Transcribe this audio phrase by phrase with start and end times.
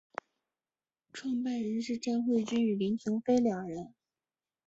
[1.13, 3.93] 创办人是詹慧君与林庭妃两人。